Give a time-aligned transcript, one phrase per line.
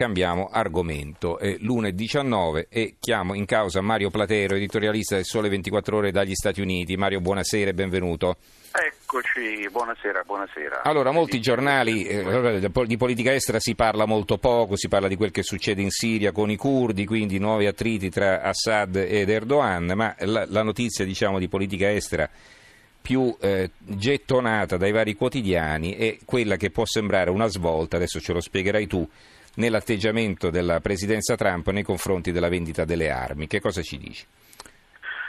[0.00, 1.38] Cambiamo argomento.
[1.38, 6.62] È l'1.19 e chiamo in causa Mario Platero, editorialista del Sole 24 Ore dagli Stati
[6.62, 6.96] Uniti.
[6.96, 8.38] Mario, buonasera e benvenuto.
[8.72, 10.84] Eccoci, buonasera, buonasera.
[10.84, 15.32] Allora, molti giornali eh, di politica estera si parla molto poco, si parla di quel
[15.32, 20.16] che succede in Siria con i curdi, quindi nuovi attriti tra Assad ed Erdogan, ma
[20.20, 22.26] la, la notizia diciamo, di politica estera
[23.02, 28.32] più eh, gettonata dai vari quotidiani è quella che può sembrare una svolta, adesso ce
[28.32, 29.06] lo spiegherai tu,
[29.56, 33.46] nell'atteggiamento della presidenza Trump nei confronti della vendita delle armi.
[33.46, 34.26] Che cosa ci dici?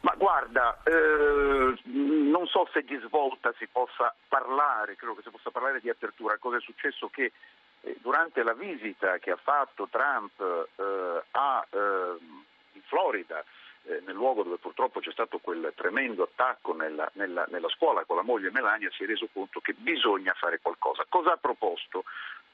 [0.00, 5.50] Ma guarda, eh, non so se di svolta si possa parlare, credo che si possa
[5.50, 6.36] parlare di apertura.
[6.38, 7.08] Cosa è successo?
[7.08, 7.32] Che
[7.80, 12.16] eh, durante la visita che ha fatto Trump eh, a, eh,
[12.72, 13.44] in Florida,
[13.86, 18.16] eh, nel luogo dove purtroppo c'è stato quel tremendo attacco nella, nella, nella scuola con
[18.16, 21.04] la moglie Melania, si è reso conto che bisogna fare qualcosa.
[21.08, 22.04] Cosa ha proposto?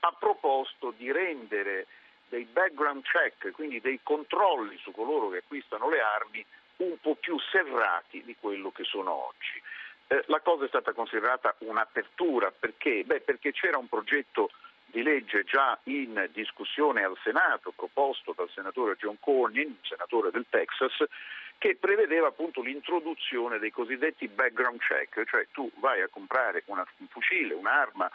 [0.00, 1.86] ha proposto di rendere
[2.28, 6.44] dei background check, quindi dei controlli su coloro che acquistano le armi,
[6.76, 9.60] un po' più serrati di quello che sono oggi.
[10.06, 13.04] Eh, la cosa è stata considerata un'apertura perché?
[13.04, 14.50] Beh, perché c'era un progetto
[14.90, 20.92] di legge già in discussione al Senato, proposto dal senatore John Cornyn, senatore del Texas,
[21.58, 27.06] che prevedeva appunto l'introduzione dei cosiddetti background check, cioè tu vai a comprare una, un
[27.08, 28.10] fucile, un'arma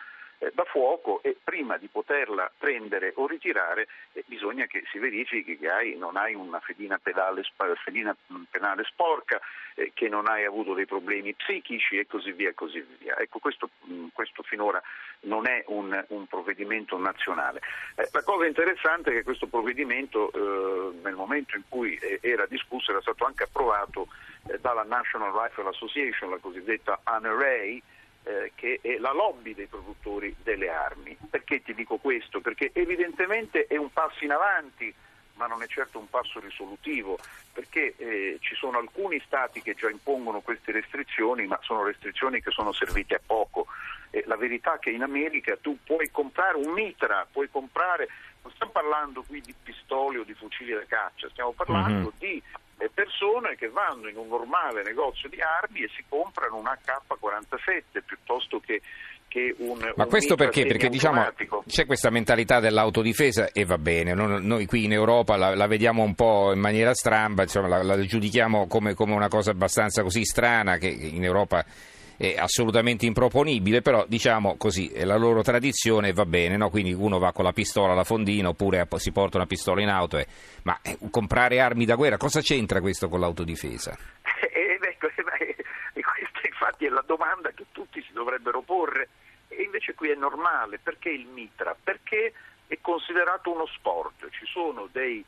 [0.53, 5.69] da fuoco e prima di poterla prendere o ritirare eh, bisogna che si verifichi che
[5.69, 7.43] hai, non hai una fedina, pedale,
[7.83, 9.39] fedina mm, penale sporca,
[9.75, 12.49] eh, che non hai avuto dei problemi psichici e così via.
[12.49, 13.17] E così via.
[13.17, 14.81] Ecco, questo, mm, questo, finora
[15.21, 17.61] non è un, un provvedimento nazionale.
[17.95, 22.45] Eh, la cosa interessante è che questo provvedimento eh, nel momento in cui eh, era
[22.45, 24.07] discusso era stato anche approvato
[24.61, 27.79] dalla National Rifle Association, la cosiddetta NRA,
[28.25, 31.15] eh, che è la lobby dei produttori delle armi.
[31.29, 32.41] Perché ti dico questo?
[32.41, 34.93] Perché evidentemente è un passo in avanti,
[35.35, 37.17] ma non è certo un passo risolutivo,
[37.53, 42.51] perché eh, ci sono alcuni stati che già impongono queste restrizioni, ma sono restrizioni che
[42.51, 43.67] sono servite a poco.
[44.09, 48.07] Eh, la verità è che in America tu puoi comprare un mitra, puoi comprare,
[48.41, 52.17] non stiamo parlando qui di pistole o di fucili da caccia, stiamo parlando mm-hmm.
[52.17, 52.41] di
[53.05, 58.59] persone che vanno in un normale negozio di armi e si comprano un AK-47 piuttosto
[58.59, 58.81] che
[59.57, 60.65] un, Ma un questo perché?
[60.65, 61.27] Perché diciamo,
[61.67, 66.03] c'è questa mentalità dell'autodifesa e va bene, noi, noi qui in Europa la, la, vediamo
[66.03, 70.23] un po' in maniera stramba, insomma, la, la giudichiamo come, come, una cosa abbastanza così
[70.23, 71.65] strana che in Europa
[72.17, 76.69] è assolutamente improponibile, però diciamo così, è la loro tradizione va bene, no?
[76.69, 80.17] quindi uno va con la pistola alla fondina oppure si porta una pistola in auto,
[80.17, 80.27] e...
[80.63, 83.97] ma eh, comprare armi da guerra, cosa c'entra questo con l'autodifesa?
[84.55, 85.21] Eh, eh, questa
[86.47, 89.09] infatti è la domanda che tutti si dovrebbero porre
[89.47, 91.75] e invece qui è normale, perché il mitra?
[91.81, 92.33] Perché
[92.67, 95.25] è considerato uno sport, ci sono dei eh,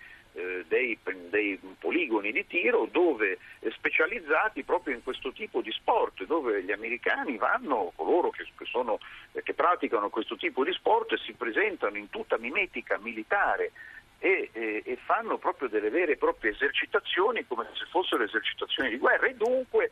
[0.67, 0.97] dei,
[1.29, 6.71] dei, poligoni di tiro dove, eh, specializzati proprio in questo tipo di sport, dove gli
[6.71, 8.99] americani vanno, coloro che, che, sono,
[9.31, 13.71] eh, che praticano questo tipo di sport, si presentano in tutta mimetica militare
[14.19, 18.97] e, e, e, fanno proprio delle vere e proprie esercitazioni come se fossero esercitazioni di
[18.97, 19.27] guerra.
[19.27, 19.91] E dunque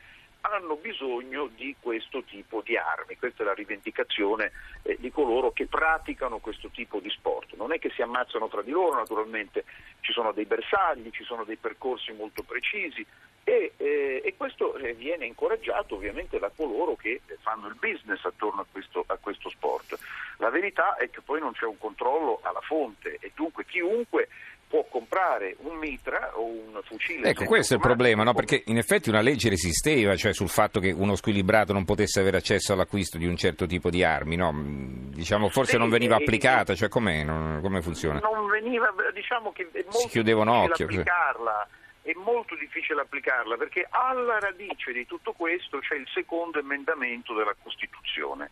[0.51, 3.17] hanno bisogno di questo tipo di armi.
[3.17, 4.51] Questa è la rivendicazione
[4.83, 7.56] eh, di coloro che praticano questo tipo di sport.
[7.56, 9.66] Non è che si ammazzano tra di loro, naturalmente
[10.01, 13.06] ci sono dei bersagli, ci sono dei percorsi molto precisi
[13.44, 18.62] e, eh, e questo eh, viene incoraggiato ovviamente da coloro che fanno il business attorno
[18.62, 19.97] a questo, a questo sport.
[20.38, 24.29] La verità è che poi non c'è un controllo alla fonte e dunque chiunque
[24.75, 27.30] può comprare un mitra o un fucile.
[27.30, 28.34] Ecco, questo è il problema, no?
[28.34, 32.36] perché in effetti una legge resisteva, cioè sul fatto che uno squilibrato non potesse avere
[32.38, 34.52] accesso all'acquisto di un certo tipo di armi, no?
[34.53, 36.90] diciamo, forse sì, non veniva applicata, cioè?
[37.24, 38.19] Non, come funziona?
[38.19, 40.86] Non veniva, diciamo che è molto si chiudeva un occhio.
[40.86, 41.68] applicarla.
[42.02, 47.56] È molto difficile applicarla perché alla radice di tutto questo c'è il secondo emendamento della
[47.63, 48.52] Costituzione.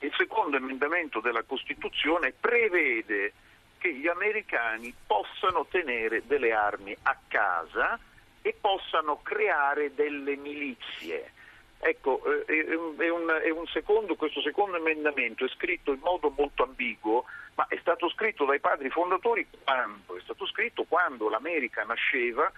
[0.00, 3.32] Il secondo emendamento della Costituzione prevede
[3.82, 7.98] che gli americani possano tenere delle armi a casa
[8.40, 11.32] e possano creare delle milizie.
[11.80, 16.62] Ecco, eh, è un, è un secondo, questo secondo emendamento è scritto in modo molto
[16.62, 17.24] ambiguo,
[17.56, 20.16] ma è stato scritto dai padri fondatori quando?
[20.16, 22.52] È stato scritto quando l'America nasceva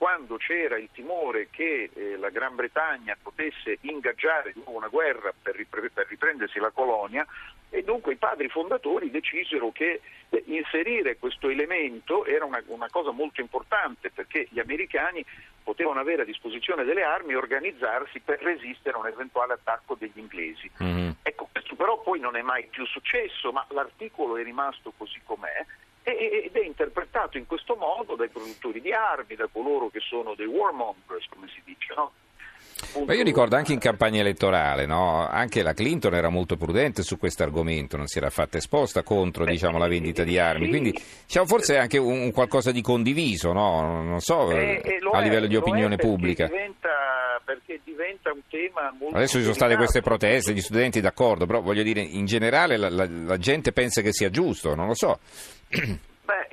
[0.00, 5.30] quando c'era il timore che eh, la Gran Bretagna potesse ingaggiare di nuovo una guerra
[5.42, 7.26] per, ripre- per, riprendersi la colonia
[7.68, 10.00] e dunque i padri fondatori decisero che
[10.46, 15.24] eh, inserire questo elemento era una, una, cosa molto importante perché gli americani
[15.62, 20.18] potevano avere a disposizione delle armi e organizzarsi per resistere a un eventuale attacco degli
[20.18, 20.70] inglesi.
[20.82, 21.10] Mm-hmm.
[21.22, 25.64] Ecco, questo però poi non è mai più successo, ma l'articolo è rimasto così com'è
[26.02, 30.46] ed è interpretato in questo modo dai produttori di armi, da coloro che sono dei
[30.46, 32.12] warmongers, come si dice, no?
[33.06, 35.26] Ma io ricordo anche in campagna elettorale, no?
[35.26, 39.44] anche la Clinton era molto prudente su questo argomento, non si era fatta esposta contro
[39.44, 40.92] diciamo, la vendita di armi, quindi
[41.26, 44.02] diciamo, forse è anche un, qualcosa di condiviso, no?
[44.02, 46.46] non so, eh, eh, a livello è, di opinione pubblica.
[46.46, 46.88] Diventa,
[47.44, 49.16] perché diventa un tema molto...
[49.16, 52.88] Adesso ci sono state queste proteste, gli studenti d'accordo, però voglio dire, in generale la,
[52.88, 55.18] la, la gente pensa che sia giusto, non lo so.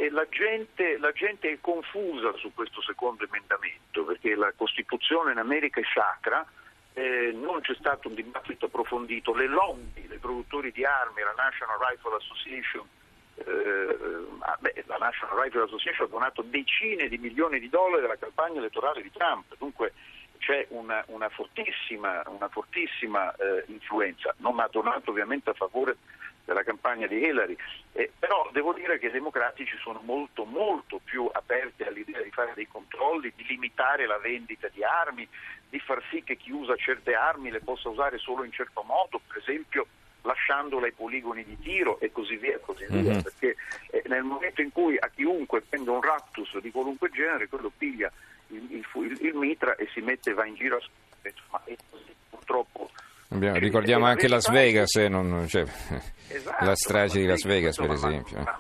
[0.10, 5.80] La gente, la gente, è confusa su questo secondo emendamento perché la Costituzione in America
[5.80, 6.46] è sacra,
[6.94, 11.78] eh, non c'è stato un dibattito approfondito, le lobby dei produttori di armi, la National
[11.80, 12.88] Rifle Association,
[13.36, 13.98] eh,
[14.40, 18.60] ah, beh, la National Rifle Association ha donato decine di milioni di dollari alla campagna
[18.60, 19.94] elettorale di Trump, dunque
[20.40, 25.98] c'è una, una fortissima, una fortissima eh, influenza, non ha donato ovviamente a favore
[26.48, 27.58] della campagna di Hillary,
[27.92, 32.54] eh, però devo dire che i democratici sono molto molto più aperti all'idea di fare
[32.56, 35.28] dei controlli, di limitare la vendita di armi,
[35.70, 39.20] di far sì che chi usa certe armi le possa usare solo in certo modo,
[39.28, 39.88] per esempio
[40.22, 43.12] lasciandole ai poligoni di tiro e così via, così via.
[43.12, 43.22] Mm-hmm.
[43.22, 43.56] perché
[43.92, 48.10] eh, nel momento in cui a chiunque prende un raptus di qualunque genere, quello piglia
[48.48, 50.82] il, il, il, il mitra e si mette, va in giro a
[51.52, 52.90] ma è così purtroppo
[53.30, 55.66] Abbiamo, ricordiamo anche Las Vegas, eh, non, cioè,
[56.30, 58.38] esatto, la strage di Las Vegas per esempio.
[58.38, 58.58] La,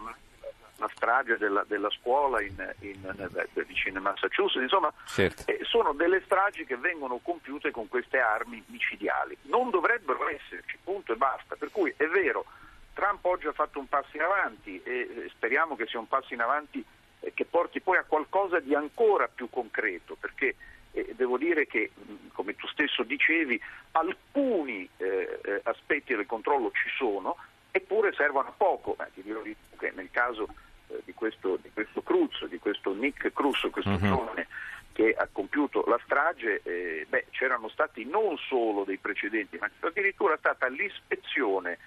[0.77, 5.43] la strage della, della scuola in, in, in, vicino a Massachusetts, insomma certo.
[5.45, 9.37] eh, sono delle stragi che vengono compiute con queste armi micidiali.
[9.43, 11.55] Non dovrebbero esserci, punto e basta.
[11.55, 12.45] Per cui è vero,
[12.93, 16.41] Trump oggi ha fatto un passo in avanti e speriamo che sia un passo in
[16.41, 16.83] avanti
[17.21, 20.55] eh, che porti poi a qualcosa di ancora più concreto, perché
[20.97, 21.91] eh, devo dire che,
[22.33, 23.61] come tu stesso dicevi,
[23.91, 27.37] alcuni eh, eh, aspetti del controllo ci sono,
[27.69, 28.95] eppure servono a poco.
[28.99, 29.41] Eh, ti dirò
[29.77, 30.47] che nel caso
[30.87, 33.99] eh, di, questo, di, questo, Cruz, di questo Nick Cruz, questo uh-huh.
[33.99, 34.47] giovane
[34.93, 39.85] che ha compiuto la strage, eh, beh, c'erano stati non solo dei precedenti, ma c'è
[39.85, 41.77] addirittura stata l'ispezione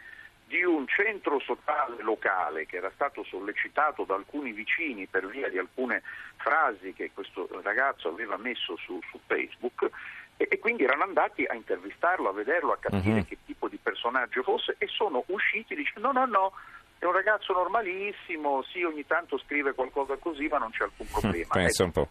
[0.51, 5.59] di un centro sociale locale che era stato sollecitato da alcuni vicini per via di
[5.59, 6.03] alcune
[6.39, 9.89] frasi che questo ragazzo aveva messo su, su Facebook
[10.37, 13.27] e, e, quindi erano andati a intervistarlo, a vederlo, a capire uh-huh.
[13.27, 16.53] che tipo di personaggio fosse e sono usciti dicendo no, no, no,
[16.99, 21.55] è un ragazzo normalissimo, sì, ogni tanto scrive qualcosa così, ma non c'è alcun problema.
[21.55, 22.01] Pensa ecco.
[22.01, 22.09] un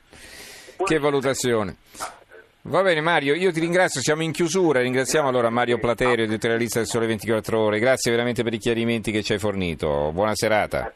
[0.78, 0.86] po'.
[0.86, 1.76] Che valutazione.
[2.70, 6.88] Va bene Mario, io ti ringrazio, siamo in chiusura, ringraziamo allora Mario Platerio, editorialista del
[6.88, 10.94] Sole 24 Ore, grazie veramente per i chiarimenti che ci hai fornito, buona serata.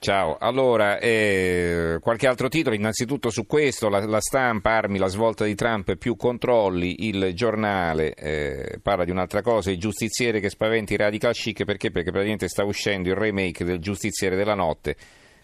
[0.00, 5.44] Ciao, allora eh, qualche altro titolo, innanzitutto su questo, la, la, stampa, armi, la svolta
[5.44, 10.92] di Trump, più controlli, il giornale eh, parla di un'altra cosa, il giustiziere che spaventa
[10.92, 11.92] i radical chic perché?
[11.92, 14.96] Perché praticamente sta uscendo il remake del giustiziere della notte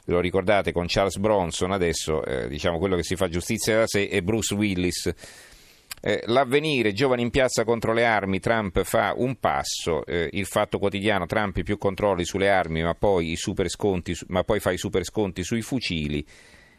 [0.04, 3.86] ve lo ricordate con Charles Bronson, adesso eh, diciamo quello che si fa giustizia da
[3.86, 5.12] sé è Bruce Willis.
[6.06, 10.78] Eh, l'avvenire, giovani in piazza contro le armi, Trump fa un passo, eh, il fatto
[10.78, 15.42] quotidiano, Trump più controlli sulle armi ma poi, sconti, ma poi fa i super sconti
[15.42, 16.22] sui fucili,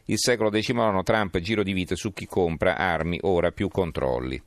[0.06, 4.40] il secolo XIX, Trump giro di vita su chi compra armi, ora più controlli.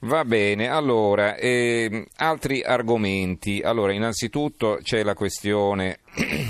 [0.00, 3.60] Va bene, allora, eh, altri argomenti.
[3.62, 6.00] Allora, innanzitutto c'è la questione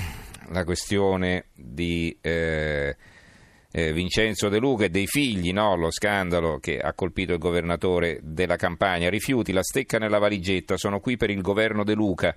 [0.54, 2.96] la questione di eh,
[3.70, 5.74] eh, Vincenzo De Luca e dei figli, no?
[5.74, 9.10] lo scandalo che ha colpito il governatore della campagna.
[9.10, 12.34] Rifiuti, la stecca nella valigetta, sono qui per il governo De Luca.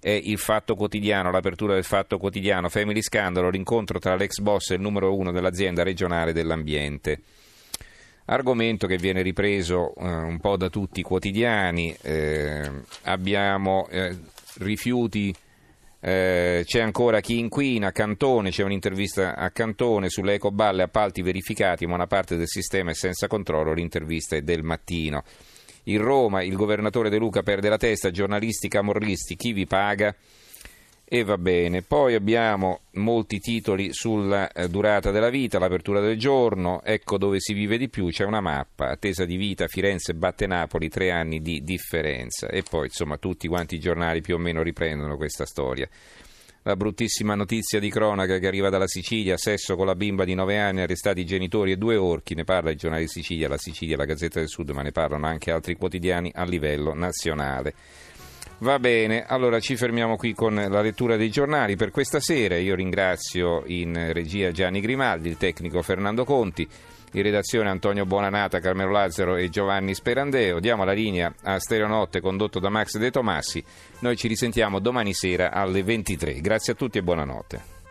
[0.00, 4.74] È il fatto quotidiano, l'apertura del fatto quotidiano, Family Scandalo, l'incontro tra l'ex boss e
[4.74, 7.20] il numero uno dell'azienda regionale dell'ambiente.
[8.24, 11.94] Argomento che viene ripreso eh, un po' da tutti i quotidiani.
[12.02, 12.68] Eh,
[13.02, 14.16] abbiamo eh,
[14.58, 15.32] rifiuti
[16.04, 21.94] eh, c'è ancora chi inquina, Cantone, c'è un'intervista a Cantone sulle ecoballe appalti verificati, ma
[21.94, 25.22] una parte del sistema è senza controllo, l'intervista è del mattino.
[25.84, 30.12] In Roma il governatore De Luca perde la testa, giornalisti camorristi, chi vi paga?
[31.14, 36.80] E va bene, poi abbiamo molti titoli sulla eh, durata della vita, l'apertura del giorno,
[36.82, 40.88] ecco dove si vive di più, c'è una mappa, attesa di vita, Firenze batte Napoli,
[40.88, 45.18] tre anni di differenza e poi insomma tutti quanti i giornali più o meno riprendono
[45.18, 45.86] questa storia.
[46.62, 50.58] La bruttissima notizia di cronaca che arriva dalla Sicilia, sesso con la bimba di nove
[50.58, 54.06] anni, arrestati i genitori e due orchi, ne parla il giornale Sicilia, la Sicilia, la
[54.06, 57.74] Gazzetta del Sud, ma ne parlano anche altri quotidiani a livello nazionale.
[58.62, 62.56] Va bene, allora ci fermiamo qui con la lettura dei giornali per questa sera.
[62.56, 66.68] Io ringrazio in regia Gianni Grimaldi, il tecnico Fernando Conti,
[67.14, 70.60] in redazione Antonio Buonanata, Carmelo Lazzaro e Giovanni Sperandeo.
[70.60, 73.64] Diamo la linea a Stereonotte condotto da Max De Tomassi.
[73.98, 76.40] Noi ci risentiamo domani sera alle 23.
[76.40, 77.81] Grazie a tutti e buonanotte.